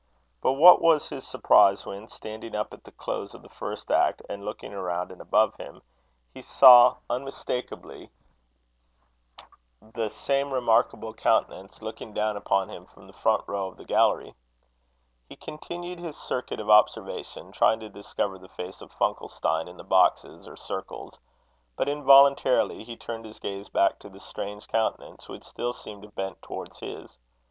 But 0.41 0.53
what 0.53 0.81
was 0.81 1.09
his 1.09 1.27
surprise 1.27 1.85
when, 1.85 2.07
standing 2.07 2.55
up 2.55 2.73
at 2.73 2.85
the 2.85 2.91
close 2.91 3.35
of 3.35 3.43
the 3.43 3.49
first 3.49 3.91
act, 3.91 4.19
and 4.27 4.43
looking 4.43 4.73
around 4.73 5.11
and 5.11 5.21
above 5.21 5.53
him, 5.57 5.83
he 6.33 6.41
saw, 6.41 6.95
unmistakeably, 7.07 8.09
the 9.79 10.09
same 10.09 10.51
remarkable 10.51 11.13
countenance 11.13 11.83
looking 11.83 12.15
down 12.15 12.35
upon 12.35 12.67
him 12.67 12.87
from 12.87 13.05
the 13.05 13.13
front 13.13 13.43
row 13.45 13.67
of 13.67 13.77
the 13.77 13.85
gallery. 13.85 14.33
He 15.29 15.35
continued 15.35 15.99
his 15.99 16.17
circuit 16.17 16.59
of 16.59 16.67
observation, 16.71 17.51
trying 17.51 17.79
to 17.81 17.87
discover 17.89 18.39
the 18.39 18.49
face 18.49 18.81
of 18.81 18.91
Funkelstein 18.93 19.67
in 19.67 19.77
the 19.77 19.83
boxes 19.83 20.47
or 20.47 20.55
circles; 20.55 21.19
but 21.75 21.87
involuntarily 21.87 22.83
he 22.83 22.97
turned 22.97 23.25
his 23.25 23.37
gaze 23.39 23.69
back 23.69 23.99
to 23.99 24.09
the 24.09 24.19
strange 24.19 24.67
countenance, 24.67 25.29
which 25.29 25.43
still 25.43 25.73
seemed 25.73 26.15
bent 26.15 26.41
towards 26.41 26.79
his. 26.79 27.19